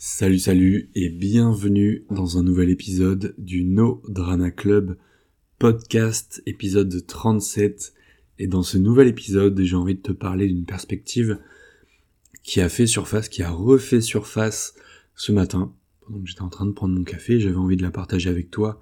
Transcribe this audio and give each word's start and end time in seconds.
Salut 0.00 0.38
salut 0.38 0.90
et 0.94 1.08
bienvenue 1.08 2.04
dans 2.08 2.38
un 2.38 2.44
nouvel 2.44 2.70
épisode 2.70 3.34
du 3.36 3.64
No 3.64 4.00
Drama 4.06 4.52
Club 4.52 4.96
podcast 5.58 6.40
épisode 6.46 7.04
37 7.04 7.94
et 8.38 8.46
dans 8.46 8.62
ce 8.62 8.78
nouvel 8.78 9.08
épisode 9.08 9.60
j'ai 9.60 9.74
envie 9.74 9.96
de 9.96 10.00
te 10.00 10.12
parler 10.12 10.46
d'une 10.46 10.66
perspective 10.66 11.40
qui 12.44 12.60
a 12.60 12.68
fait 12.68 12.86
surface, 12.86 13.28
qui 13.28 13.42
a 13.42 13.50
refait 13.50 14.00
surface 14.00 14.76
ce 15.16 15.32
matin 15.32 15.74
pendant 16.06 16.20
que 16.20 16.28
j'étais 16.28 16.42
en 16.42 16.48
train 16.48 16.66
de 16.66 16.70
prendre 16.70 16.94
mon 16.94 17.02
café, 17.02 17.40
j'avais 17.40 17.56
envie 17.56 17.76
de 17.76 17.82
la 17.82 17.90
partager 17.90 18.30
avec 18.30 18.52
toi 18.52 18.78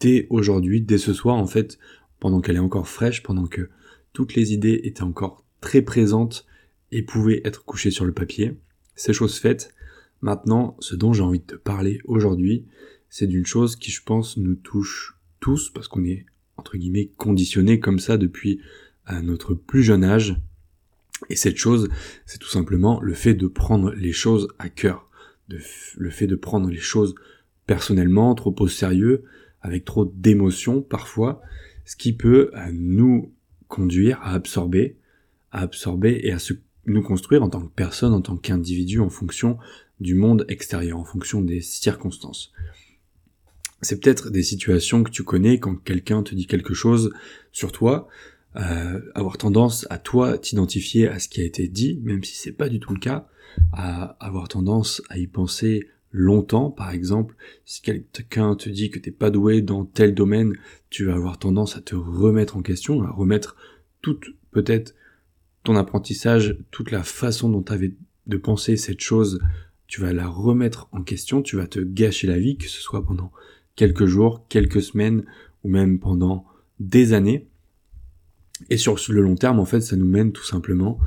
dès 0.00 0.26
aujourd'hui, 0.28 0.82
dès 0.82 0.98
ce 0.98 1.14
soir 1.14 1.36
en 1.36 1.46
fait, 1.46 1.78
pendant 2.20 2.42
qu'elle 2.42 2.56
est 2.56 2.58
encore 2.58 2.88
fraîche, 2.88 3.22
pendant 3.22 3.46
que 3.46 3.70
toutes 4.12 4.34
les 4.34 4.52
idées 4.52 4.82
étaient 4.84 5.02
encore 5.02 5.46
très 5.62 5.80
présentes 5.80 6.44
et 6.92 7.00
pouvaient 7.00 7.40
être 7.46 7.64
couchées 7.64 7.90
sur 7.90 8.04
le 8.04 8.12
papier. 8.12 8.58
C'est 8.96 9.14
chose 9.14 9.38
faite, 9.38 9.72
Maintenant, 10.26 10.76
ce 10.80 10.96
dont 10.96 11.12
j'ai 11.12 11.22
envie 11.22 11.38
de 11.38 11.44
te 11.44 11.54
parler 11.54 12.00
aujourd'hui, 12.04 12.66
c'est 13.08 13.28
d'une 13.28 13.46
chose 13.46 13.76
qui, 13.76 13.92
je 13.92 14.02
pense, 14.02 14.36
nous 14.36 14.56
touche 14.56 15.16
tous, 15.38 15.70
parce 15.70 15.86
qu'on 15.86 16.04
est, 16.04 16.26
entre 16.56 16.76
guillemets, 16.76 17.12
conditionné 17.16 17.78
comme 17.78 18.00
ça 18.00 18.16
depuis 18.16 18.60
euh, 19.12 19.22
notre 19.22 19.54
plus 19.54 19.84
jeune 19.84 20.02
âge. 20.02 20.34
Et 21.30 21.36
cette 21.36 21.58
chose, 21.58 21.88
c'est 22.24 22.40
tout 22.40 22.48
simplement 22.48 23.00
le 23.00 23.14
fait 23.14 23.34
de 23.34 23.46
prendre 23.46 23.92
les 23.92 24.10
choses 24.10 24.48
à 24.58 24.68
cœur. 24.68 25.08
le 25.48 26.10
fait 26.10 26.26
de 26.26 26.34
prendre 26.34 26.70
les 26.70 26.76
choses 26.76 27.14
personnellement, 27.68 28.34
trop 28.34 28.56
au 28.58 28.66
sérieux, 28.66 29.22
avec 29.60 29.84
trop 29.84 30.06
d'émotions 30.06 30.82
parfois, 30.82 31.40
ce 31.84 31.94
qui 31.94 32.12
peut 32.12 32.50
euh, 32.52 32.70
nous 32.72 33.32
conduire 33.68 34.18
à 34.22 34.32
absorber, 34.32 34.96
à 35.52 35.60
absorber 35.60 36.18
et 36.24 36.32
à 36.32 36.40
se, 36.40 36.54
nous 36.86 37.02
construire 37.02 37.44
en 37.44 37.48
tant 37.48 37.60
que 37.60 37.72
personne, 37.72 38.12
en 38.12 38.22
tant 38.22 38.36
qu'individu, 38.36 38.98
en 38.98 39.08
fonction 39.08 39.58
du 40.00 40.14
monde 40.14 40.44
extérieur 40.48 40.98
en 40.98 41.04
fonction 41.04 41.40
des 41.40 41.60
circonstances. 41.60 42.52
C'est 43.82 44.00
peut-être 44.00 44.30
des 44.30 44.42
situations 44.42 45.02
que 45.02 45.10
tu 45.10 45.22
connais 45.22 45.58
quand 45.58 45.76
quelqu'un 45.76 46.22
te 46.22 46.34
dit 46.34 46.46
quelque 46.46 46.74
chose 46.74 47.12
sur 47.52 47.72
toi, 47.72 48.08
euh, 48.56 49.00
avoir 49.14 49.36
tendance 49.36 49.86
à 49.90 49.98
toi 49.98 50.38
t'identifier 50.38 51.08
à 51.08 51.18
ce 51.18 51.28
qui 51.28 51.40
a 51.40 51.44
été 51.44 51.68
dit, 51.68 52.00
même 52.02 52.24
si 52.24 52.36
c'est 52.36 52.52
pas 52.52 52.68
du 52.68 52.80
tout 52.80 52.94
le 52.94 53.00
cas, 53.00 53.28
à 53.72 54.16
avoir 54.24 54.48
tendance 54.48 55.02
à 55.10 55.18
y 55.18 55.26
penser 55.26 55.88
longtemps, 56.10 56.70
par 56.70 56.90
exemple, 56.90 57.34
si 57.66 57.82
quelqu'un 57.82 58.54
te 58.54 58.70
dit 58.70 58.90
que 58.90 58.98
t'es 58.98 59.10
pas 59.10 59.30
doué 59.30 59.60
dans 59.60 59.84
tel 59.84 60.14
domaine, 60.14 60.54
tu 60.88 61.04
vas 61.04 61.14
avoir 61.14 61.38
tendance 61.38 61.76
à 61.76 61.82
te 61.82 61.94
remettre 61.94 62.56
en 62.56 62.62
question, 62.62 63.02
à 63.02 63.10
remettre 63.10 63.56
toute 64.00 64.24
peut-être 64.50 64.94
ton 65.62 65.76
apprentissage, 65.76 66.56
toute 66.70 66.90
la 66.90 67.02
façon 67.02 67.50
dont 67.50 67.62
tu 67.62 67.72
avais 67.72 67.92
de 68.26 68.36
penser 68.38 68.76
cette 68.76 69.00
chose 69.00 69.40
tu 69.86 70.00
vas 70.00 70.12
la 70.12 70.26
remettre 70.26 70.88
en 70.92 71.02
question, 71.02 71.42
tu 71.42 71.56
vas 71.56 71.66
te 71.66 71.80
gâcher 71.80 72.26
la 72.26 72.38
vie, 72.38 72.56
que 72.56 72.68
ce 72.68 72.80
soit 72.80 73.04
pendant 73.04 73.32
quelques 73.76 74.06
jours, 74.06 74.46
quelques 74.48 74.82
semaines 74.82 75.24
ou 75.64 75.68
même 75.68 75.98
pendant 75.98 76.44
des 76.80 77.12
années. 77.12 77.46
Et 78.70 78.76
sur 78.76 78.96
le 79.08 79.20
long 79.20 79.36
terme, 79.36 79.60
en 79.60 79.64
fait, 79.64 79.80
ça 79.80 79.96
nous 79.96 80.06
mène 80.06 80.32
tout 80.32 80.44
simplement 80.44 80.98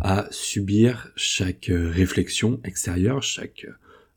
à 0.00 0.26
subir 0.30 1.10
chaque 1.16 1.70
euh, 1.70 1.90
réflexion 1.90 2.60
extérieure, 2.64 3.22
chaque 3.22 3.64
euh, 3.66 3.72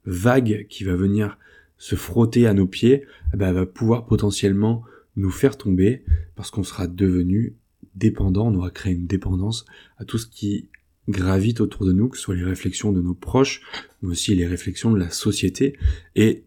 vague 0.06 0.66
qui 0.70 0.84
va 0.84 0.96
venir 0.96 1.38
se 1.78 1.96
frotter 1.96 2.48
à 2.48 2.54
nos 2.54 2.68
pieds, 2.68 3.06
eh 3.34 3.38
ben, 3.38 3.54
va 3.54 3.66
pouvoir 3.66 4.06
potentiellement 4.06 4.84
nous 5.16 5.32
faire 5.32 5.58
tomber 5.58 6.04
parce 6.36 6.52
qu'on 6.52 6.64
sera 6.64 6.88
devenu 6.88 7.56
dépendant, 7.96 8.48
on 8.48 8.56
aura 8.56 8.72
créé 8.72 8.94
une 8.94 9.08
dépendance 9.08 9.66
à 9.98 10.06
tout 10.06 10.18
ce 10.18 10.28
qui 10.28 10.68
gravitent 11.10 11.62
autour 11.62 11.86
de 11.86 11.92
nous, 11.92 12.10
que 12.10 12.18
ce 12.18 12.24
soit 12.24 12.36
les 12.36 12.44
réflexions 12.44 12.92
de 12.92 13.02
nos 13.02 13.14
proches, 13.14 13.62
mais 14.02 14.10
aussi 14.10 14.36
les 14.36 14.48
réflexions 14.48 14.92
de 14.92 15.00
la 15.00 15.10
société. 15.10 15.78
Et 16.16 16.44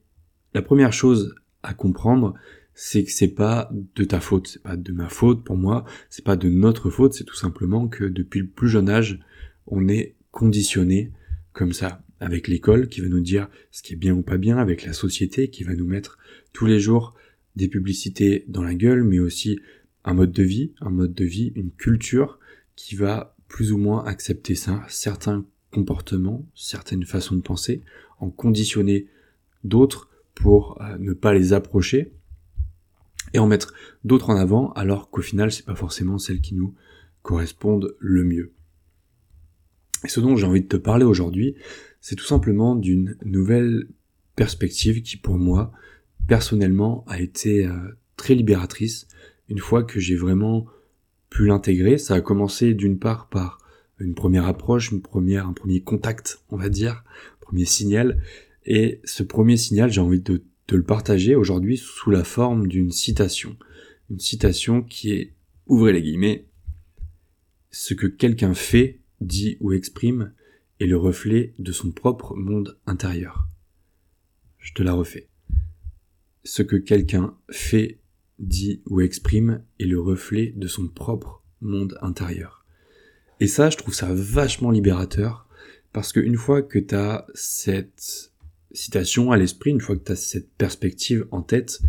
la 0.54 0.62
première 0.62 0.92
chose 0.92 1.34
à 1.62 1.74
comprendre, 1.74 2.34
c'est 2.74 3.04
que 3.04 3.10
c'est 3.10 3.28
pas 3.28 3.70
de 3.94 4.04
ta 4.04 4.20
faute, 4.20 4.48
c'est 4.48 4.62
pas 4.62 4.76
de 4.76 4.92
ma 4.92 5.08
faute 5.08 5.44
pour 5.44 5.56
moi, 5.56 5.84
c'est 6.08 6.24
pas 6.24 6.36
de 6.36 6.48
notre 6.48 6.90
faute, 6.90 7.12
c'est 7.12 7.24
tout 7.24 7.36
simplement 7.36 7.88
que 7.88 8.04
depuis 8.04 8.40
le 8.40 8.46
plus 8.46 8.68
jeune 8.68 8.88
âge, 8.88 9.20
on 9.66 9.88
est 9.88 10.14
conditionné 10.30 11.12
comme 11.52 11.72
ça, 11.72 12.02
avec 12.20 12.48
l'école 12.48 12.88
qui 12.88 13.00
va 13.00 13.08
nous 13.08 13.20
dire 13.20 13.48
ce 13.72 13.82
qui 13.82 13.92
est 13.92 13.96
bien 13.96 14.14
ou 14.14 14.22
pas 14.22 14.38
bien, 14.38 14.56
avec 14.56 14.84
la 14.84 14.92
société 14.92 15.48
qui 15.48 15.64
va 15.64 15.74
nous 15.74 15.86
mettre 15.86 16.18
tous 16.52 16.66
les 16.66 16.80
jours 16.80 17.14
des 17.56 17.68
publicités 17.68 18.44
dans 18.48 18.62
la 18.62 18.74
gueule, 18.74 19.04
mais 19.04 19.18
aussi 19.18 19.60
un 20.04 20.14
mode 20.14 20.32
de 20.32 20.42
vie, 20.42 20.72
un 20.80 20.90
mode 20.90 21.14
de 21.14 21.24
vie, 21.24 21.52
une 21.54 21.70
culture 21.70 22.38
qui 22.74 22.96
va 22.96 23.31
plus 23.52 23.70
ou 23.70 23.76
moins 23.76 24.02
accepter 24.04 24.54
ça, 24.54 24.82
certains 24.88 25.44
comportements, 25.70 26.48
certaines 26.54 27.04
façons 27.04 27.36
de 27.36 27.42
penser, 27.42 27.82
en 28.18 28.30
conditionner 28.30 29.06
d'autres 29.62 30.08
pour 30.34 30.80
euh, 30.80 30.96
ne 30.98 31.12
pas 31.12 31.34
les 31.34 31.52
approcher 31.52 32.14
et 33.34 33.38
en 33.38 33.46
mettre 33.46 33.74
d'autres 34.04 34.30
en 34.30 34.36
avant 34.36 34.72
alors 34.72 35.10
qu'au 35.10 35.20
final 35.20 35.52
c'est 35.52 35.66
pas 35.66 35.74
forcément 35.74 36.16
celles 36.16 36.40
qui 36.40 36.54
nous 36.54 36.74
correspondent 37.20 37.94
le 37.98 38.24
mieux. 38.24 38.52
Et 40.04 40.08
ce 40.08 40.20
dont 40.20 40.34
j'ai 40.34 40.46
envie 40.46 40.62
de 40.62 40.68
te 40.68 40.76
parler 40.76 41.04
aujourd'hui, 41.04 41.54
c'est 42.00 42.16
tout 42.16 42.24
simplement 42.24 42.74
d'une 42.74 43.16
nouvelle 43.22 43.86
perspective 44.34 45.02
qui 45.02 45.18
pour 45.18 45.36
moi 45.36 45.72
personnellement 46.26 47.04
a 47.06 47.20
été 47.20 47.66
euh, 47.66 47.76
très 48.16 48.34
libératrice 48.34 49.06
une 49.50 49.58
fois 49.58 49.84
que 49.84 50.00
j'ai 50.00 50.16
vraiment 50.16 50.66
pu 51.32 51.46
l'intégrer. 51.46 51.98
Ça 51.98 52.14
a 52.14 52.20
commencé 52.20 52.74
d'une 52.74 52.98
part 52.98 53.28
par 53.28 53.58
une 53.98 54.14
première 54.14 54.46
approche, 54.46 54.92
une 54.92 55.00
première, 55.00 55.46
un 55.46 55.52
premier 55.52 55.80
contact, 55.80 56.42
on 56.50 56.56
va 56.56 56.68
dire, 56.68 57.04
premier 57.40 57.64
signal. 57.64 58.22
Et 58.66 59.00
ce 59.04 59.22
premier 59.22 59.56
signal, 59.56 59.90
j'ai 59.90 60.00
envie 60.00 60.20
de 60.20 60.44
te 60.66 60.74
le 60.74 60.82
partager 60.82 61.34
aujourd'hui 61.34 61.78
sous 61.78 62.10
la 62.10 62.24
forme 62.24 62.68
d'une 62.68 62.92
citation. 62.92 63.56
Une 64.10 64.20
citation 64.20 64.82
qui 64.82 65.12
est, 65.12 65.34
ouvrez 65.66 65.92
les 65.92 66.02
guillemets, 66.02 66.46
ce 67.70 67.94
que 67.94 68.06
quelqu'un 68.06 68.54
fait, 68.54 69.00
dit 69.20 69.56
ou 69.60 69.72
exprime 69.72 70.32
est 70.80 70.86
le 70.86 70.96
reflet 70.96 71.54
de 71.58 71.72
son 71.72 71.92
propre 71.92 72.34
monde 72.34 72.78
intérieur. 72.86 73.48
Je 74.58 74.74
te 74.74 74.82
la 74.82 74.92
refais. 74.92 75.28
Ce 76.44 76.62
que 76.62 76.76
quelqu'un 76.76 77.36
fait, 77.50 78.01
dit 78.42 78.82
ou 78.86 79.00
exprime 79.00 79.62
est 79.80 79.86
le 79.86 80.00
reflet 80.00 80.52
de 80.56 80.66
son 80.66 80.88
propre 80.88 81.42
monde 81.60 81.96
intérieur. 82.02 82.64
Et 83.40 83.46
ça, 83.46 83.70
je 83.70 83.76
trouve 83.76 83.94
ça 83.94 84.08
vachement 84.12 84.70
libérateur, 84.70 85.48
parce 85.92 86.12
qu'une 86.12 86.36
fois 86.36 86.62
que 86.62 86.78
tu 86.78 86.94
as 86.94 87.26
cette 87.34 88.32
citation 88.72 89.30
à 89.30 89.36
l'esprit, 89.36 89.70
une 89.70 89.80
fois 89.80 89.96
que 89.96 90.04
tu 90.04 90.12
as 90.12 90.16
cette 90.16 90.50
perspective 90.52 91.26
en 91.30 91.42
tête, 91.42 91.80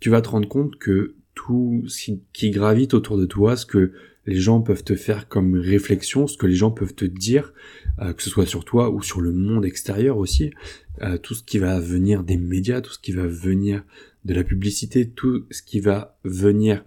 tu 0.00 0.10
vas 0.10 0.20
te 0.20 0.28
rendre 0.28 0.48
compte 0.48 0.76
que 0.76 1.14
tout 1.34 1.84
ce 1.86 2.12
qui 2.32 2.50
gravite 2.50 2.94
autour 2.94 3.16
de 3.16 3.26
toi, 3.26 3.56
ce 3.56 3.66
que 3.66 3.92
les 4.26 4.40
gens 4.40 4.60
peuvent 4.60 4.84
te 4.84 4.94
faire 4.94 5.28
comme 5.28 5.54
réflexion, 5.54 6.26
ce 6.26 6.36
que 6.36 6.46
les 6.46 6.54
gens 6.54 6.70
peuvent 6.70 6.94
te 6.94 7.04
dire, 7.04 7.52
euh, 8.00 8.12
que 8.12 8.22
ce 8.22 8.30
soit 8.30 8.46
sur 8.46 8.64
toi 8.64 8.90
ou 8.90 9.02
sur 9.02 9.20
le 9.20 9.32
monde 9.32 9.64
extérieur 9.64 10.18
aussi, 10.18 10.52
euh, 11.00 11.18
tout 11.18 11.34
ce 11.34 11.42
qui 11.42 11.58
va 11.58 11.80
venir 11.80 12.22
des 12.22 12.36
médias, 12.36 12.80
tout 12.80 12.92
ce 12.92 12.98
qui 12.98 13.12
va 13.12 13.26
venir 13.26 13.84
de 14.24 14.34
la 14.34 14.44
publicité, 14.44 15.08
tout 15.08 15.46
ce 15.50 15.62
qui 15.62 15.80
va 15.80 16.18
venir 16.24 16.84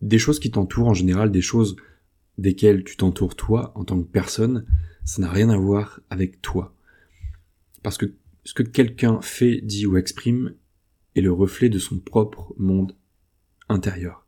des 0.00 0.18
choses 0.18 0.38
qui 0.38 0.50
t'entourent 0.50 0.88
en 0.88 0.94
général, 0.94 1.30
des 1.30 1.40
choses 1.40 1.76
desquelles 2.36 2.84
tu 2.84 2.96
t'entoures 2.96 3.36
toi 3.36 3.72
en 3.74 3.84
tant 3.84 4.00
que 4.00 4.06
personne, 4.06 4.64
ça 5.04 5.22
n'a 5.22 5.30
rien 5.30 5.50
à 5.50 5.56
voir 5.56 6.00
avec 6.10 6.40
toi. 6.42 6.74
Parce 7.82 7.98
que 7.98 8.12
ce 8.44 8.54
que 8.54 8.62
quelqu'un 8.62 9.20
fait, 9.20 9.60
dit 9.60 9.86
ou 9.86 9.96
exprime 9.96 10.54
est 11.16 11.20
le 11.20 11.32
reflet 11.32 11.68
de 11.68 11.78
son 11.78 11.98
propre 11.98 12.54
monde 12.58 12.94
intérieur. 13.68 14.26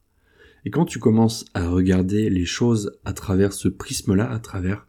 Et 0.64 0.70
quand 0.70 0.84
tu 0.84 0.98
commences 0.98 1.46
à 1.54 1.68
regarder 1.68 2.28
les 2.28 2.44
choses 2.44 2.98
à 3.04 3.12
travers 3.12 3.52
ce 3.52 3.68
prisme-là, 3.68 4.30
à 4.30 4.38
travers 4.38 4.86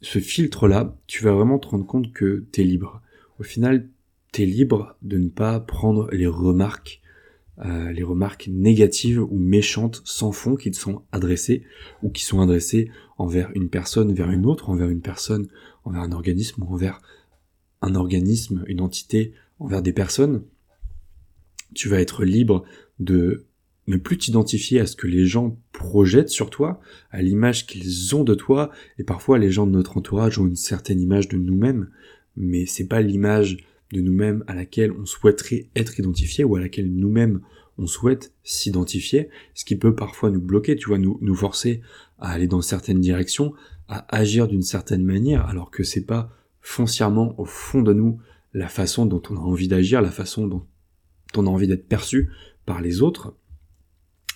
ce 0.00 0.18
filtre-là, 0.18 0.96
tu 1.06 1.24
vas 1.24 1.32
vraiment 1.32 1.58
te 1.58 1.68
rendre 1.68 1.86
compte 1.86 2.12
que 2.12 2.44
tu 2.52 2.60
es 2.60 2.64
libre. 2.64 3.02
Au 3.40 3.42
final, 3.42 3.88
t'es 4.32 4.46
libre 4.46 4.96
de 5.02 5.18
ne 5.18 5.28
pas 5.28 5.60
prendre 5.60 6.08
les 6.10 6.26
remarques, 6.26 7.02
euh, 7.58 7.92
les 7.92 8.02
remarques 8.02 8.48
négatives 8.50 9.22
ou 9.22 9.38
méchantes 9.38 10.00
sans 10.04 10.32
fond 10.32 10.56
qui 10.56 10.70
te 10.70 10.76
sont 10.76 11.02
adressées 11.12 11.64
ou 12.02 12.10
qui 12.10 12.24
sont 12.24 12.40
adressées 12.40 12.90
envers 13.18 13.50
une 13.54 13.68
personne 13.68 14.12
vers 14.12 14.30
une 14.30 14.46
autre, 14.46 14.70
envers 14.70 14.88
une 14.88 15.02
personne, 15.02 15.48
envers 15.84 16.00
un 16.00 16.12
organisme 16.12 16.62
ou 16.62 16.72
envers 16.72 17.00
un 17.82 17.94
organisme, 17.94 18.64
une 18.66 18.80
entité, 18.80 19.34
envers 19.58 19.82
des 19.82 19.92
personnes. 19.92 20.42
Tu 21.74 21.88
vas 21.88 22.00
être 22.00 22.24
libre 22.24 22.64
de 23.00 23.44
ne 23.88 23.96
plus 23.96 24.16
t'identifier 24.16 24.80
à 24.80 24.86
ce 24.86 24.96
que 24.96 25.06
les 25.06 25.26
gens 25.26 25.58
projettent 25.72 26.28
sur 26.28 26.48
toi, 26.48 26.80
à 27.10 27.20
l'image 27.20 27.66
qu'ils 27.66 28.14
ont 28.14 28.24
de 28.24 28.34
toi, 28.34 28.70
et 28.98 29.04
parfois 29.04 29.38
les 29.38 29.50
gens 29.50 29.66
de 29.66 29.72
notre 29.72 29.98
entourage 29.98 30.38
ont 30.38 30.46
une 30.46 30.56
certaine 30.56 31.00
image 31.00 31.28
de 31.28 31.36
nous-mêmes, 31.36 31.90
mais 32.36 32.64
c'est 32.64 32.86
pas 32.86 33.00
l'image 33.00 33.58
de 33.92 34.00
nous-mêmes 34.00 34.42
à 34.46 34.54
laquelle 34.54 34.92
on 34.92 35.06
souhaiterait 35.06 35.68
être 35.76 35.98
identifié 35.98 36.44
ou 36.44 36.56
à 36.56 36.60
laquelle 36.60 36.92
nous-mêmes 36.92 37.40
on 37.78 37.86
souhaite 37.86 38.34
s'identifier, 38.42 39.28
ce 39.54 39.64
qui 39.64 39.76
peut 39.76 39.94
parfois 39.94 40.30
nous 40.30 40.40
bloquer, 40.40 40.76
tu 40.76 40.88
vois, 40.88 40.98
nous, 40.98 41.34
forcer 41.34 41.80
à 42.18 42.30
aller 42.30 42.46
dans 42.46 42.62
certaines 42.62 43.00
directions, 43.00 43.54
à 43.88 44.06
agir 44.14 44.48
d'une 44.48 44.62
certaine 44.62 45.04
manière, 45.04 45.46
alors 45.46 45.70
que 45.70 45.82
c'est 45.82 46.04
pas 46.04 46.30
foncièrement 46.60 47.38
au 47.40 47.44
fond 47.44 47.82
de 47.82 47.92
nous 47.92 48.20
la 48.54 48.68
façon 48.68 49.06
dont 49.06 49.22
on 49.30 49.36
a 49.36 49.40
envie 49.40 49.68
d'agir, 49.68 50.02
la 50.02 50.10
façon 50.10 50.46
dont 50.46 50.66
on 51.34 51.46
a 51.46 51.50
envie 51.50 51.66
d'être 51.66 51.88
perçu 51.88 52.30
par 52.66 52.80
les 52.80 53.00
autres, 53.02 53.34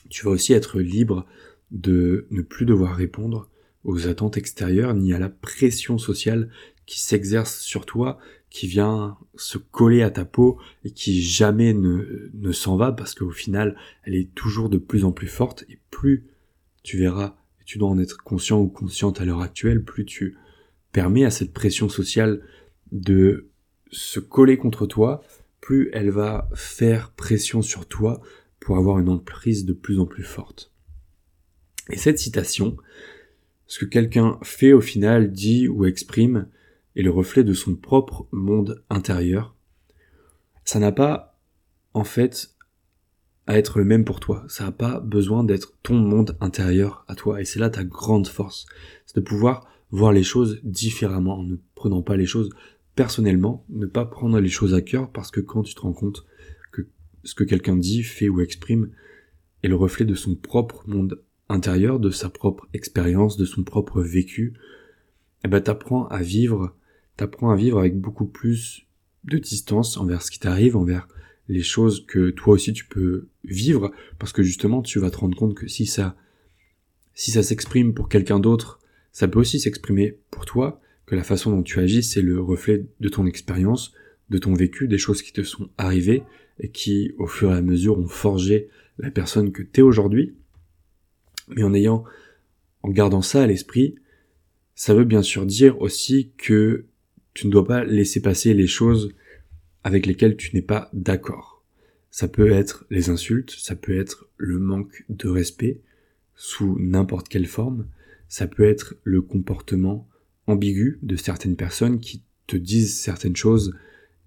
tu 0.09 0.25
vas 0.25 0.31
aussi 0.31 0.52
être 0.52 0.81
libre 0.81 1.26
de 1.70 2.26
ne 2.31 2.43
plus 2.43 2.64
devoir 2.64 2.97
répondre 2.97 3.50
aux 3.85 4.09
attentes 4.09 4.37
extérieures 4.37 4.94
ni 4.94 5.12
à 5.12 5.19
la 5.19 5.29
pression 5.29 5.99
sociale 5.99 6.50
qui 6.87 7.00
s'exerce 7.00 7.61
sur 7.61 7.85
toi, 7.85 8.19
qui 8.50 8.66
vient 8.66 9.19
se 9.34 9.58
coller 9.58 10.02
à 10.02 10.10
ta 10.10 10.25
peau 10.25 10.58
et 10.84 10.90
qui 10.90 11.20
jamais 11.20 11.75
ne, 11.75 12.31
ne 12.32 12.52
s'en 12.52 12.76
va 12.76 12.93
parce 12.93 13.14
qu'au 13.14 13.31
final, 13.31 13.76
elle 14.04 14.14
est 14.14 14.34
toujours 14.34 14.69
de 14.69 14.78
plus 14.78 15.04
en 15.04 15.12
plus 15.12 15.28
forte 15.28 15.64
et 15.69 15.78
plus 15.90 16.26
tu 16.82 16.98
verras, 16.98 17.37
et 17.60 17.64
tu 17.64 17.78
dois 17.78 17.88
en 17.88 17.98
être 17.98 18.19
conscient 18.19 18.60
ou 18.60 18.69
consciente 18.69 19.20
à 19.20 19.25
l'heure 19.25 19.43
actuelle, 19.43 19.82
plus 19.82 20.04
tu 20.04 20.37
permets 20.93 21.25
à 21.25 21.31
cette 21.31 21.52
pression 21.52 21.88
sociale 21.88 22.40
de 22.93 23.48
se 23.90 24.20
coller 24.20 24.56
contre 24.56 24.87
toi, 24.87 25.22
plus 25.60 25.90
elle 25.92 26.10
va 26.10 26.49
faire 26.54 27.10
pression 27.10 27.60
sur 27.60 27.87
toi 27.87 28.20
pour 28.60 28.76
avoir 28.76 28.99
une 28.99 29.08
emprise 29.08 29.64
de 29.64 29.72
plus 29.72 29.99
en 29.99 30.06
plus 30.06 30.22
forte. 30.22 30.72
Et 31.90 31.99
cette 31.99 32.19
citation, 32.19 32.76
ce 33.66 33.81
que 33.81 33.84
quelqu'un 33.84 34.38
fait 34.42 34.72
au 34.72 34.81
final, 34.81 35.32
dit 35.32 35.69
ou 35.69 35.84
exprime, 35.84 36.49
est 36.96 37.02
le 37.02 37.10
reflet 37.10 37.44
de 37.44 37.52
son 37.52 37.76
propre 37.76 38.26
monde 38.32 38.82
intérieur. 38.90 39.54
Ça 40.64 40.78
n'a 40.78 40.93
pas, 40.93 41.38
en 41.94 42.04
fait, 42.04 42.56
à 43.46 43.58
être 43.58 43.78
le 43.78 43.84
même 43.84 44.04
pour 44.04 44.19
toi. 44.19 44.44
Ça 44.48 44.64
n'a 44.64 44.72
pas 44.72 45.00
besoin 45.00 45.44
d'être 45.44 45.75
ton 45.82 45.94
monde 45.94 46.37
intérieur 46.40 47.04
à 47.06 47.14
toi. 47.14 47.40
Et 47.40 47.44
c'est 47.44 47.60
là 47.60 47.70
ta 47.70 47.84
grande 47.84 48.26
force. 48.26 48.66
C'est 49.06 49.16
de 49.16 49.20
pouvoir 49.20 49.69
voir 49.90 50.12
les 50.12 50.25
choses 50.25 50.60
différemment, 50.64 51.38
en 51.38 51.43
ne 51.44 51.56
prenant 51.75 52.02
pas 52.02 52.16
les 52.16 52.26
choses 52.26 52.50
personnellement, 52.96 53.64
ne 53.69 53.87
pas 53.87 54.06
prendre 54.06 54.40
les 54.40 54.49
choses 54.49 54.75
à 54.75 54.81
cœur, 54.81 55.10
parce 55.12 55.31
que 55.31 55.40
quand 55.40 55.62
tu 55.62 55.75
te 55.75 55.81
rends 55.81 55.92
compte 55.92 56.26
que 56.72 56.88
ce 57.25 57.34
que 57.34 57.44
quelqu'un 57.44 57.76
dit, 57.76 58.02
fait 58.02 58.28
ou 58.28 58.40
exprime 58.40 58.90
est 59.62 59.69
le 59.69 59.76
reflet 59.76 60.06
de 60.06 60.14
son 60.14 60.34
propre 60.34 60.82
monde 60.87 61.22
intérieur, 61.49 62.00
de 62.00 62.10
sa 62.10 62.31
propre 62.31 62.66
expérience, 62.72 63.37
de 63.37 63.44
son 63.44 63.62
propre 63.62 64.00
vécu, 64.02 64.54
eh 65.44 65.49
ben 65.49 65.60
t'apprends 65.60 66.08
à 66.08 66.22
vivre, 66.22 66.75
t'apprends 67.16 67.50
à 67.50 67.56
vivre 67.56 67.78
avec 67.78 67.98
beaucoup 67.98 68.26
plus 68.26 68.86
de 69.24 69.38
distance 69.38 69.96
envers 69.96 70.22
ce 70.22 70.30
qui 70.30 70.38
t'arrive, 70.38 70.76
envers 70.76 71.08
les 71.48 71.62
choses 71.62 72.04
que 72.06 72.30
toi 72.30 72.54
aussi 72.54 72.72
tu 72.72 72.86
peux 72.86 73.28
vivre, 73.44 73.92
parce 74.18 74.32
que 74.32 74.42
justement 74.42 74.82
tu 74.82 74.98
vas 74.98 75.10
te 75.10 75.18
rendre 75.18 75.36
compte 75.36 75.54
que 75.54 75.68
si 75.68 75.86
ça, 75.86 76.16
si 77.14 77.30
ça 77.30 77.42
s'exprime 77.42 77.94
pour 77.94 78.08
quelqu'un 78.08 78.38
d'autre, 78.38 78.80
ça 79.12 79.28
peut 79.28 79.38
aussi 79.38 79.60
s'exprimer 79.60 80.18
pour 80.30 80.44
toi, 80.44 80.80
que 81.06 81.14
la 81.14 81.22
façon 81.22 81.50
dont 81.50 81.62
tu 81.62 81.78
agis 81.78 82.02
c'est 82.02 82.22
le 82.22 82.40
reflet 82.40 82.86
de 83.00 83.08
ton 83.08 83.26
expérience, 83.26 83.92
de 84.28 84.38
ton 84.38 84.54
vécu, 84.54 84.88
des 84.88 84.98
choses 84.98 85.22
qui 85.22 85.32
te 85.32 85.42
sont 85.42 85.70
arrivées 85.78 86.24
et 86.58 86.68
qui 86.68 87.12
au 87.18 87.26
fur 87.26 87.52
et 87.52 87.56
à 87.56 87.62
mesure 87.62 87.98
ont 87.98 88.08
forgé 88.08 88.68
la 88.98 89.10
personne 89.10 89.52
que 89.52 89.62
t'es 89.62 89.82
aujourd'hui. 89.82 90.34
Mais 91.48 91.62
en 91.62 91.74
ayant, 91.74 92.04
en 92.82 92.90
gardant 92.90 93.22
ça 93.22 93.42
à 93.42 93.46
l'esprit, 93.46 93.96
ça 94.74 94.94
veut 94.94 95.04
bien 95.04 95.22
sûr 95.22 95.46
dire 95.46 95.80
aussi 95.80 96.32
que 96.36 96.86
tu 97.37 97.47
ne 97.47 97.53
dois 97.53 97.67
pas 97.67 97.85
laisser 97.85 98.23
passer 98.23 98.55
les 98.55 98.67
choses 98.67 99.12
avec 99.85 100.06
lesquelles 100.06 100.38
tu 100.38 100.56
n'es 100.56 100.62
pas 100.62 100.88
d'accord. 100.94 101.62
Ça 102.11 102.29
peut 102.29 102.50
être 102.50 102.87
les 102.88 103.11
insultes, 103.11 103.50
ça 103.50 103.77
peut 103.77 104.00
être 104.00 104.27
le 104.38 104.59
manque 104.59 105.05
de 105.11 105.29
respect 105.29 105.83
sous 106.35 106.79
n'importe 106.81 107.29
quelle 107.29 107.47
forme, 107.47 107.88
ça 108.27 108.47
peut 108.47 108.65
être 108.65 108.94
le 109.05 109.21
comportement 109.21 110.09
ambigu 110.47 110.99
de 111.03 111.15
certaines 111.15 111.56
personnes 111.56 112.00
qui 112.00 112.23
te 112.47 112.56
disent 112.56 112.99
certaines 112.99 113.37
choses, 113.37 113.75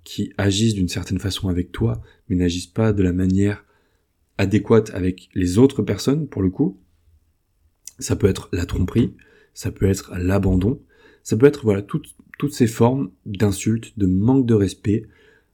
qui 0.03 0.31
agissent 0.37 0.75
d'une 0.75 0.87
certaine 0.87 1.19
façon 1.19 1.49
avec 1.49 1.71
toi, 1.71 2.03
mais 2.27 2.35
n'agissent 2.35 2.67
pas 2.67 2.93
de 2.93 3.01
la 3.01 3.11
manière 3.11 3.65
adéquate 4.37 4.91
avec 4.93 5.29
les 5.33 5.57
autres 5.57 5.81
personnes 5.81 6.27
pour 6.27 6.43
le 6.43 6.51
coup. 6.51 6.79
Ça 7.97 8.15
peut 8.15 8.27
être 8.27 8.49
la 8.51 8.67
tromperie, 8.67 9.15
ça 9.55 9.71
peut 9.71 9.87
être 9.87 10.13
l'abandon, 10.15 10.79
ça 11.23 11.37
peut 11.37 11.47
être 11.47 11.63
voilà 11.63 11.81
toutes, 11.81 12.15
toutes 12.39 12.53
ces 12.53 12.67
formes 12.67 13.11
d'insultes, 13.25 13.99
de 13.99 14.07
manque 14.07 14.45
de 14.47 14.53
respect, 14.53 15.05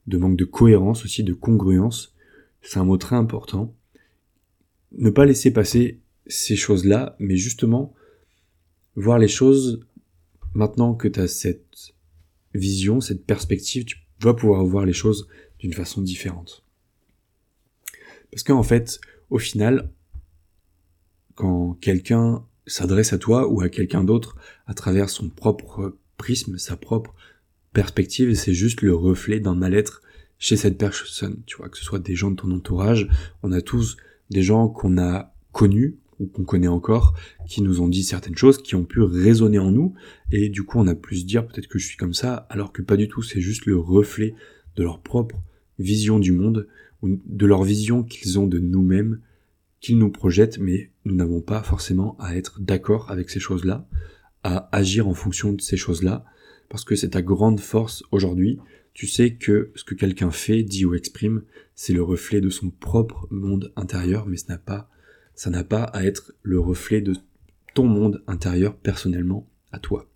de 0.06 0.16
manque 0.16 0.36
de 0.36 0.44
cohérence 0.44 1.04
aussi, 1.04 1.24
de 1.24 1.34
congruence. 1.34 2.14
C'est 2.62 2.78
un 2.78 2.84
mot 2.84 2.96
très 2.96 3.16
important. 3.16 3.74
Ne 4.92 5.10
pas 5.10 5.26
laisser 5.26 5.52
passer 5.52 6.00
ces 6.28 6.54
choses-là, 6.54 7.16
mais 7.18 7.36
justement 7.36 7.92
voir 8.94 9.18
les 9.18 9.28
choses 9.28 9.84
maintenant 10.54 10.94
que 10.94 11.08
tu 11.08 11.18
as 11.18 11.26
cette 11.26 11.92
vision, 12.54 13.00
cette 13.00 13.26
perspective, 13.26 13.84
tu 13.84 13.98
vas 14.20 14.34
pouvoir 14.34 14.64
voir 14.64 14.86
les 14.86 14.92
choses 14.92 15.26
d'une 15.58 15.72
façon 15.72 16.00
différente. 16.00 16.64
Parce 18.30 18.44
qu'en 18.44 18.62
fait, 18.62 19.00
au 19.28 19.38
final, 19.38 19.90
quand 21.34 21.74
quelqu'un 21.80 22.46
s'adresse 22.68 23.12
à 23.12 23.18
toi 23.18 23.48
ou 23.48 23.60
à 23.60 23.68
quelqu'un 23.68 24.04
d'autre 24.04 24.36
à 24.66 24.74
travers 24.74 25.10
son 25.10 25.28
propre 25.28 25.96
prisme, 26.16 26.58
sa 26.58 26.76
propre 26.76 27.14
perspective, 27.72 28.34
c'est 28.34 28.54
juste 28.54 28.82
le 28.82 28.94
reflet 28.94 29.40
d'un 29.40 29.54
mal-être 29.54 30.02
chez 30.38 30.56
cette 30.56 30.78
personne, 30.78 31.42
tu 31.46 31.56
vois, 31.56 31.68
que 31.68 31.78
ce 31.78 31.84
soit 31.84 31.98
des 31.98 32.14
gens 32.14 32.30
de 32.30 32.36
ton 32.36 32.50
entourage, 32.50 33.08
on 33.42 33.52
a 33.52 33.60
tous 33.60 33.96
des 34.30 34.42
gens 34.42 34.68
qu'on 34.68 34.98
a 34.98 35.34
connus 35.52 35.96
ou 36.18 36.26
qu'on 36.26 36.44
connaît 36.44 36.68
encore, 36.68 37.14
qui 37.46 37.62
nous 37.62 37.80
ont 37.80 37.88
dit 37.88 38.02
certaines 38.02 38.36
choses, 38.36 38.58
qui 38.58 38.74
ont 38.74 38.84
pu 38.84 39.00
résonner 39.02 39.58
en 39.58 39.70
nous, 39.70 39.94
et 40.30 40.48
du 40.48 40.62
coup 40.62 40.78
on 40.78 40.86
a 40.86 40.94
pu 40.94 41.16
se 41.16 41.24
dire 41.24 41.46
peut-être 41.46 41.68
que 41.68 41.78
je 41.78 41.86
suis 41.86 41.96
comme 41.96 42.14
ça, 42.14 42.46
alors 42.48 42.72
que 42.72 42.82
pas 42.82 42.96
du 42.96 43.08
tout, 43.08 43.22
c'est 43.22 43.40
juste 43.40 43.66
le 43.66 43.78
reflet 43.78 44.34
de 44.76 44.82
leur 44.82 45.00
propre 45.00 45.42
vision 45.78 46.18
du 46.18 46.32
monde, 46.32 46.68
ou 47.02 47.20
de 47.26 47.46
leur 47.46 47.62
vision 47.64 48.02
qu'ils 48.02 48.38
ont 48.38 48.46
de 48.46 48.58
nous-mêmes, 48.58 49.20
qu'ils 49.80 49.98
nous 49.98 50.10
projettent, 50.10 50.58
mais 50.58 50.90
nous 51.04 51.14
n'avons 51.14 51.42
pas 51.42 51.62
forcément 51.62 52.16
à 52.18 52.36
être 52.36 52.60
d'accord 52.60 53.10
avec 53.10 53.28
ces 53.28 53.40
choses-là, 53.40 53.86
à 54.46 54.68
agir 54.70 55.08
en 55.08 55.14
fonction 55.14 55.52
de 55.52 55.60
ces 55.60 55.76
choses-là, 55.76 56.24
parce 56.68 56.84
que 56.84 56.94
c'est 56.94 57.10
ta 57.10 57.22
grande 57.22 57.58
force 57.58 58.04
aujourd'hui. 58.12 58.60
Tu 58.94 59.08
sais 59.08 59.34
que 59.34 59.72
ce 59.74 59.82
que 59.82 59.96
quelqu'un 59.96 60.30
fait, 60.30 60.62
dit 60.62 60.84
ou 60.84 60.94
exprime, 60.94 61.42
c'est 61.74 61.92
le 61.92 62.02
reflet 62.02 62.40
de 62.40 62.48
son 62.48 62.70
propre 62.70 63.26
monde 63.30 63.72
intérieur, 63.74 64.26
mais 64.26 64.36
ça 64.36 64.52
n'a 64.52 64.58
pas, 64.58 64.88
ça 65.34 65.50
n'a 65.50 65.64
pas 65.64 65.82
à 65.82 66.04
être 66.04 66.32
le 66.42 66.60
reflet 66.60 67.00
de 67.00 67.16
ton 67.74 67.86
monde 67.86 68.22
intérieur 68.28 68.76
personnellement 68.76 69.50
à 69.72 69.80
toi. 69.80 70.08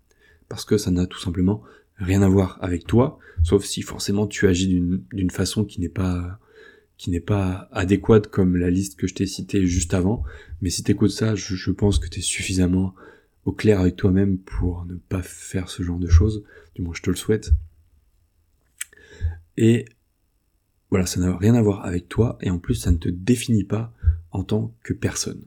Parce 0.47 0.63
que 0.63 0.77
ça 0.77 0.91
n'a 0.91 1.07
tout 1.07 1.19
simplement 1.19 1.61
rien 1.97 2.21
à 2.21 2.29
voir 2.29 2.57
avec 2.61 2.87
toi, 2.87 3.19
sauf 3.43 3.65
si 3.65 3.81
forcément 3.81 4.27
tu 4.27 4.47
agis 4.47 4.67
d'une 4.67 5.29
façon 5.29 5.65
qui 5.65 5.81
n'est 5.81 5.89
pas 5.89 6.39
qui 6.97 7.09
n'est 7.09 7.19
pas 7.19 7.67
adéquate 7.71 8.27
comme 8.27 8.55
la 8.55 8.69
liste 8.69 8.95
que 8.95 9.07
je 9.07 9.15
t'ai 9.15 9.25
citée 9.25 9.65
juste 9.65 9.95
avant. 9.95 10.23
Mais 10.61 10.69
si 10.69 10.83
t'écoutes 10.83 11.09
ça, 11.09 11.33
je, 11.33 11.71
pense 11.71 11.97
que 11.97 12.07
t'es 12.07 12.21
suffisamment 12.21 12.93
au 13.45 13.51
clair 13.51 13.79
avec 13.79 13.95
toi-même 13.95 14.37
pour 14.37 14.85
ne 14.85 14.95
pas 14.95 15.21
faire 15.21 15.69
ce 15.69 15.83
genre 15.83 15.99
de 15.99 16.07
choses. 16.07 16.43
Du 16.75 16.81
moins, 16.81 16.93
je 16.93 17.01
te 17.01 17.09
le 17.09 17.15
souhaite. 17.15 17.51
Et 19.57 19.85
voilà, 20.89 21.05
ça 21.05 21.19
n'a 21.19 21.35
rien 21.37 21.55
à 21.55 21.61
voir 21.61 21.85
avec 21.85 22.09
toi 22.09 22.37
et 22.41 22.49
en 22.49 22.59
plus, 22.59 22.75
ça 22.75 22.91
ne 22.91 22.97
te 22.97 23.09
définit 23.09 23.63
pas 23.63 23.93
en 24.31 24.43
tant 24.43 24.73
que 24.83 24.93
personne. 24.93 25.43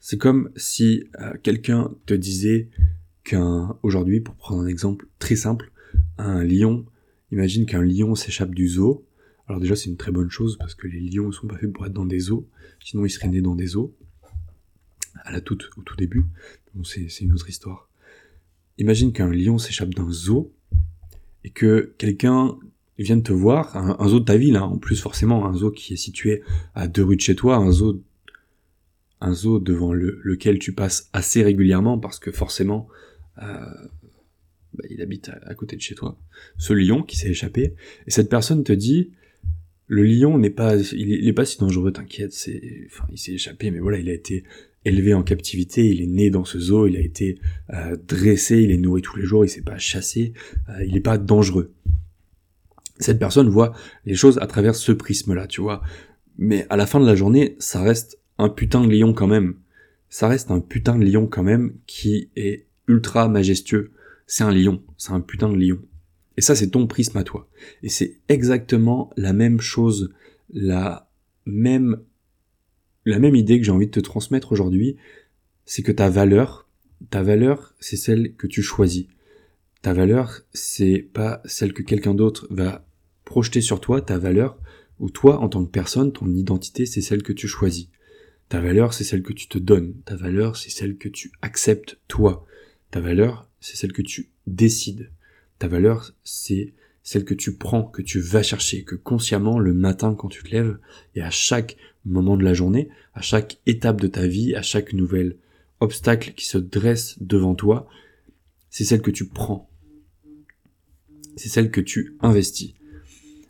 C'est 0.00 0.18
comme 0.18 0.50
si 0.56 1.04
euh, 1.20 1.34
quelqu'un 1.42 1.90
te 2.06 2.14
disait 2.14 2.68
qu'un 3.24 3.76
aujourd'hui, 3.82 4.20
pour 4.20 4.34
prendre 4.34 4.62
un 4.62 4.66
exemple 4.66 5.06
très 5.18 5.36
simple, 5.36 5.70
un 6.18 6.42
lion, 6.42 6.84
imagine 7.30 7.66
qu'un 7.66 7.82
lion 7.82 8.14
s'échappe 8.14 8.54
du 8.54 8.66
zoo 8.68 9.06
alors 9.52 9.60
déjà 9.60 9.76
c'est 9.76 9.90
une 9.90 9.96
très 9.96 10.12
bonne 10.12 10.30
chose 10.30 10.56
parce 10.56 10.74
que 10.74 10.86
les 10.86 11.00
lions 11.00 11.26
ne 11.26 11.32
sont 11.32 11.46
pas 11.46 11.58
faits 11.58 11.72
pour 11.72 11.84
être 11.86 11.92
dans 11.92 12.06
des 12.06 12.30
eaux, 12.30 12.48
sinon 12.82 13.04
ils 13.04 13.10
seraient 13.10 13.28
nés 13.28 13.42
dans 13.42 13.54
des 13.54 13.76
eaux, 13.76 13.94
à 15.24 15.32
la 15.32 15.40
toute, 15.40 15.70
au 15.76 15.82
tout 15.82 15.96
début. 15.96 16.24
C'est, 16.84 17.20
une 17.20 17.32
autre 17.32 17.48
histoire. 17.48 17.88
Imagine 18.78 19.12
qu'un 19.12 19.30
lion 19.30 19.58
s'échappe 19.58 19.94
d'un 19.94 20.10
zoo 20.10 20.52
et 21.44 21.50
que 21.50 21.94
quelqu'un 21.98 22.56
vienne 22.98 23.22
te 23.22 23.32
voir, 23.32 23.76
un, 23.76 24.08
zoo 24.08 24.20
de 24.20 24.24
ta 24.24 24.36
ville, 24.36 24.56
hein, 24.56 24.62
en 24.62 24.78
plus 24.78 25.00
forcément 25.00 25.46
un 25.46 25.54
zoo 25.54 25.70
qui 25.70 25.94
est 25.94 25.96
situé 25.96 26.42
à 26.74 26.88
deux 26.88 27.04
rues 27.04 27.16
de 27.16 27.20
chez 27.20 27.34
toi, 27.34 27.56
un 27.56 27.70
zoo, 27.70 28.02
un 29.20 29.34
zoo 29.34 29.58
devant 29.58 29.92
lequel 29.92 30.58
tu 30.58 30.72
passes 30.72 31.08
assez 31.12 31.42
régulièrement 31.42 31.98
parce 31.98 32.18
que 32.18 32.30
forcément 32.30 32.88
euh, 33.38 33.64
bah, 34.74 34.84
il 34.88 35.02
habite 35.02 35.30
à, 35.42 35.54
côté 35.54 35.76
de 35.76 35.82
chez 35.82 35.94
toi. 35.94 36.18
Ce 36.58 36.72
lion 36.72 37.02
qui 37.02 37.16
s'est 37.16 37.30
échappé 37.30 37.74
et 38.06 38.10
cette 38.10 38.28
personne 38.28 38.64
te 38.64 38.72
dit 38.72 39.10
le 39.86 40.04
lion 40.04 40.38
n'est 40.38 40.50
pas, 40.50 40.76
il 40.76 41.34
pas 41.34 41.44
si 41.44 41.58
dangereux, 41.58 41.92
t'inquiète. 41.92 42.34
Il 43.10 43.18
s'est 43.18 43.32
échappé, 43.32 43.70
mais 43.70 43.78
voilà, 43.78 43.98
il 43.98 44.08
a 44.08 44.14
été 44.14 44.44
élevé 44.84 45.14
en 45.14 45.22
captivité, 45.22 45.86
il 45.88 46.02
est 46.02 46.06
né 46.06 46.30
dans 46.30 46.44
ce 46.44 46.58
zoo, 46.58 46.86
il 46.86 46.96
a 46.96 47.00
été 47.00 47.38
euh, 47.70 47.96
dressé, 48.08 48.62
il 48.62 48.70
est 48.70 48.76
nourri 48.76 49.02
tous 49.02 49.16
les 49.16 49.24
jours, 49.24 49.44
il 49.44 49.48
s'est 49.48 49.62
pas 49.62 49.78
chassé, 49.78 50.32
euh, 50.68 50.84
il 50.84 50.94
n'est 50.94 51.00
pas 51.00 51.18
dangereux. 51.18 51.72
Cette 52.98 53.18
personne 53.18 53.48
voit 53.48 53.72
les 54.04 54.14
choses 54.14 54.38
à 54.38 54.46
travers 54.46 54.74
ce 54.74 54.92
prisme-là, 54.92 55.46
tu 55.46 55.60
vois. 55.60 55.82
Mais 56.38 56.66
à 56.70 56.76
la 56.76 56.86
fin 56.86 57.00
de 57.00 57.06
la 57.06 57.14
journée, 57.14 57.56
ça 57.58 57.82
reste 57.82 58.18
un 58.38 58.48
putain 58.48 58.84
de 58.84 58.92
lion 58.92 59.12
quand 59.12 59.26
même. 59.26 59.54
Ça 60.08 60.28
reste 60.28 60.50
un 60.50 60.60
putain 60.60 60.98
de 60.98 61.04
lion 61.04 61.26
quand 61.26 61.42
même 61.42 61.74
qui 61.86 62.30
est 62.36 62.66
ultra 62.86 63.28
majestueux. 63.28 63.92
C'est 64.26 64.44
un 64.44 64.52
lion, 64.52 64.82
c'est 64.98 65.12
un 65.12 65.20
putain 65.20 65.48
de 65.48 65.56
lion. 65.56 65.78
Et 66.36 66.40
ça, 66.40 66.54
c'est 66.54 66.70
ton 66.70 66.86
prisme 66.86 67.18
à 67.18 67.24
toi. 67.24 67.48
Et 67.82 67.88
c'est 67.88 68.18
exactement 68.28 69.10
la 69.16 69.32
même 69.32 69.60
chose, 69.60 70.12
la 70.52 71.10
même, 71.44 72.00
la 73.04 73.18
même 73.18 73.34
idée 73.34 73.58
que 73.58 73.64
j'ai 73.64 73.72
envie 73.72 73.86
de 73.86 73.92
te 73.92 74.00
transmettre 74.00 74.52
aujourd'hui, 74.52 74.96
c'est 75.64 75.82
que 75.82 75.92
ta 75.92 76.08
valeur, 76.08 76.68
ta 77.10 77.22
valeur, 77.22 77.74
c'est 77.80 77.96
celle 77.96 78.34
que 78.34 78.46
tu 78.46 78.62
choisis. 78.62 79.06
Ta 79.82 79.92
valeur, 79.92 80.42
c'est 80.52 81.08
pas 81.12 81.40
celle 81.44 81.72
que 81.72 81.82
quelqu'un 81.82 82.14
d'autre 82.14 82.46
va 82.50 82.86
projeter 83.24 83.60
sur 83.60 83.80
toi. 83.80 84.00
Ta 84.00 84.18
valeur, 84.18 84.58
ou 85.00 85.10
toi, 85.10 85.40
en 85.40 85.48
tant 85.48 85.64
que 85.64 85.70
personne, 85.70 86.12
ton 86.12 86.32
identité, 86.32 86.86
c'est 86.86 87.00
celle 87.00 87.22
que 87.22 87.32
tu 87.32 87.48
choisis. 87.48 87.88
Ta 88.48 88.60
valeur, 88.60 88.94
c'est 88.94 89.04
celle 89.04 89.22
que 89.22 89.32
tu 89.32 89.48
te 89.48 89.58
donnes. 89.58 89.94
Ta 90.04 90.14
valeur, 90.14 90.56
c'est 90.56 90.70
celle 90.70 90.96
que 90.96 91.08
tu 91.08 91.32
acceptes 91.42 91.98
toi. 92.06 92.46
Ta 92.90 93.00
valeur, 93.00 93.48
c'est 93.60 93.76
celle 93.76 93.92
que 93.92 94.02
tu 94.02 94.30
décides. 94.46 95.10
Ta 95.58 95.68
valeur, 95.68 96.12
c'est 96.22 96.72
celle 97.02 97.24
que 97.24 97.34
tu 97.34 97.56
prends, 97.56 97.84
que 97.84 98.02
tu 98.02 98.20
vas 98.20 98.42
chercher, 98.42 98.84
que 98.84 98.94
consciemment, 98.94 99.58
le 99.58 99.74
matin 99.74 100.14
quand 100.14 100.28
tu 100.28 100.42
te 100.42 100.50
lèves, 100.50 100.78
et 101.14 101.22
à 101.22 101.30
chaque 101.30 101.76
moment 102.04 102.36
de 102.36 102.44
la 102.44 102.54
journée, 102.54 102.88
à 103.14 103.22
chaque 103.22 103.58
étape 103.66 104.00
de 104.00 104.08
ta 104.08 104.26
vie, 104.26 104.54
à 104.54 104.62
chaque 104.62 104.92
nouvel 104.92 105.36
obstacle 105.80 106.32
qui 106.34 106.46
se 106.46 106.58
dresse 106.58 107.16
devant 107.20 107.54
toi, 107.54 107.88
c'est 108.70 108.84
celle 108.84 109.02
que 109.02 109.10
tu 109.10 109.26
prends. 109.26 109.68
C'est 111.36 111.48
celle 111.48 111.70
que 111.70 111.80
tu 111.80 112.16
investis. 112.20 112.74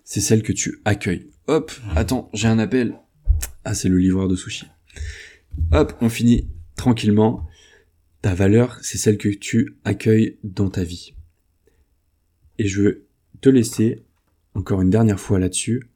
C'est 0.04 0.20
celle 0.20 0.42
que 0.42 0.52
tu 0.52 0.80
accueilles. 0.84 1.28
Hop, 1.46 1.72
attends, 1.94 2.30
j'ai 2.32 2.48
un 2.48 2.58
appel. 2.58 2.94
Ah, 3.64 3.74
c'est 3.74 3.88
le 3.88 3.98
livreur 3.98 4.28
de 4.28 4.36
sushi. 4.36 4.66
Hop, 5.72 5.94
on 6.00 6.08
finit 6.08 6.48
tranquillement. 6.76 7.46
Ta 8.22 8.34
valeur, 8.34 8.78
c'est 8.82 8.98
celle 8.98 9.18
que 9.18 9.28
tu 9.28 9.76
accueilles 9.84 10.38
dans 10.44 10.70
ta 10.70 10.84
vie. 10.84 11.14
Et 12.58 12.68
je 12.68 12.82
veux 12.82 13.06
te 13.42 13.50
laisser 13.50 14.04
encore 14.54 14.80
une 14.80 14.90
dernière 14.90 15.20
fois 15.20 15.38
là-dessus, 15.38 15.90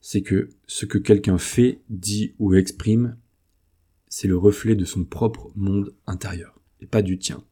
c'est 0.00 0.22
que 0.22 0.48
ce 0.66 0.86
que 0.86 0.98
quelqu'un 0.98 1.38
fait, 1.38 1.80
dit 1.88 2.34
ou 2.38 2.54
exprime, 2.54 3.16
c'est 4.08 4.28
le 4.28 4.36
reflet 4.36 4.74
de 4.74 4.84
son 4.84 5.04
propre 5.04 5.50
monde 5.56 5.94
intérieur, 6.06 6.60
et 6.80 6.86
pas 6.86 7.02
du 7.02 7.18
tien. 7.18 7.44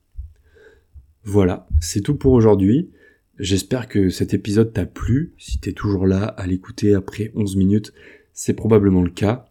Voilà, 1.25 1.67
c'est 1.81 2.01
tout 2.01 2.17
pour 2.17 2.33
aujourd'hui. 2.33 2.91
J'espère 3.39 3.89
que 3.89 4.11
cet 4.11 4.35
épisode 4.35 4.73
t'a 4.73 4.87
plu. 4.87 5.35
Si 5.39 5.59
t'es 5.59 5.73
toujours 5.73 6.07
là 6.07 6.25
à 6.25 6.47
l'écouter 6.47 6.95
après 6.95 7.33
11 7.35 7.57
minutes, 7.57 7.93
c'est 8.33 8.55
probablement 8.55 9.03
le 9.03 9.11
cas. 9.11 9.51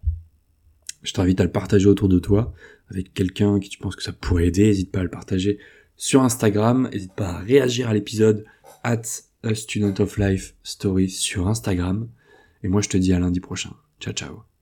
Je 1.02 1.12
t'invite 1.12 1.42
à 1.42 1.44
le 1.44 1.52
partager 1.52 1.88
autour 1.88 2.08
de 2.08 2.20
toi 2.20 2.54
avec 2.90 3.14
quelqu'un 3.14 3.60
qui 3.60 3.70
tu 3.70 3.80
penses 3.80 3.96
que 3.96 4.04
ça 4.04 4.14
pourrait 4.14 4.48
aider. 4.48 4.68
N'hésite 4.68 4.92
pas 4.92 5.02
à 5.02 5.04
le 5.04 5.10
partager 5.10 5.60
sur 5.98 6.24
Instagram. 6.24 6.90
N'hésite 6.94 7.14
pas 7.14 7.32
à 7.32 7.40
réagir 7.40 7.90
à 7.90 7.94
l'épisode 7.94 8.46
a 9.44 9.54
student 9.54 10.00
of 10.00 10.18
life 10.18 10.54
story 10.64 11.10
sur 11.10 11.48
Instagram. 11.48 12.10
Et 12.64 12.68
moi, 12.68 12.82
je 12.82 12.90
te 12.90 12.98
dis 12.98 13.14
à 13.14 13.20
lundi 13.20 13.40
prochain. 13.40 13.74
Ciao, 14.00 14.14
ciao. 14.14 14.53